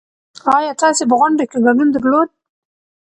ايا 0.57 0.71
تاسې 0.81 1.03
په 1.09 1.15
غونډه 1.19 1.43
کې 1.51 1.57
ګډون 1.65 1.87
درلود؟ 1.95 2.29